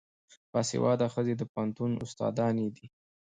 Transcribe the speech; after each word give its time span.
باسواده 0.51 1.07
ښځې 1.13 1.33
د 1.37 1.41
پوهنتون 1.51 1.91
استادانې 2.03 2.67
دي. 2.75 2.85